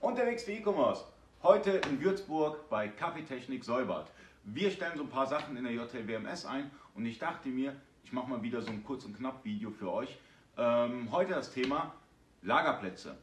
[0.00, 1.04] Unterwegs für E-Commerce.
[1.42, 4.08] Heute in Würzburg bei Kaffeetechnik Säubert.
[4.44, 7.74] Wir stellen so ein paar Sachen in der JTWMS ein und ich dachte mir,
[8.04, 10.16] ich mache mal wieder so ein kurz und knapp Video für euch.
[10.56, 11.92] Ähm, heute das Thema
[12.42, 13.16] Lagerplätze.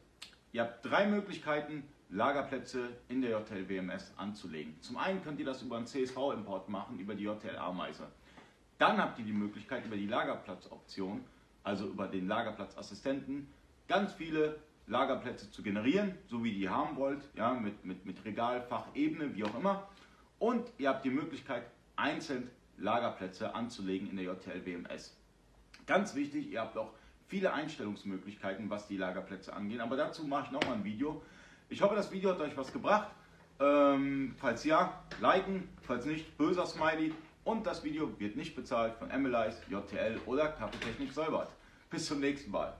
[0.52, 4.76] Ihr habt drei Möglichkeiten, Lagerplätze in der JTL WMS anzulegen.
[4.82, 8.06] Zum einen könnt ihr das über einen CSV-Import machen, über die JTL Ameise.
[8.76, 11.24] Dann habt ihr die Möglichkeit, über die Lagerplatzoption,
[11.64, 13.48] also über den Lagerplatzassistenten,
[13.88, 18.62] ganz viele Lagerplätze zu generieren, so wie ihr haben wollt, ja, mit, mit, mit Regal,
[18.62, 19.88] Fach, Ebene, wie auch immer.
[20.38, 21.64] Und ihr habt die Möglichkeit,
[21.96, 25.16] einzeln Lagerplätze anzulegen in der JTL WMS.
[25.86, 26.92] Ganz wichtig, ihr habt auch
[27.26, 29.80] viele Einstellungsmöglichkeiten, was die Lagerplätze angeht.
[29.80, 31.22] Aber dazu mache ich nochmal ein Video.
[31.68, 33.08] Ich hoffe, das Video hat euch was gebracht.
[33.58, 37.14] Ähm, falls ja, liken, falls nicht, böser Smiley.
[37.44, 41.50] Und das Video wird nicht bezahlt von MLIs, JTL oder Kaffeetechnik Säubert.
[41.88, 42.76] Bis zum nächsten Mal.